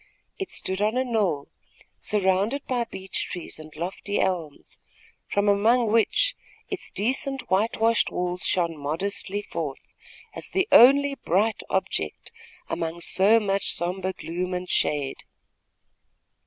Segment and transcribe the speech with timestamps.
[0.39, 1.47] It stood on a knoll,
[1.99, 4.79] surrounded by beech trees and lofty elms,
[5.27, 6.35] from among which
[6.69, 9.81] its decent whitewashed walls shone modestly forth,
[10.33, 12.31] as the only bright object
[12.67, 15.17] among so much sombre gloom and shade.